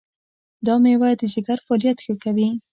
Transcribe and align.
دا 0.65 0.73
مېوه 0.83 1.09
د 1.19 1.21
ځیګر 1.33 1.57
فعالیت 1.65 1.97
ښه 2.05 2.13
کوي. 2.23 2.49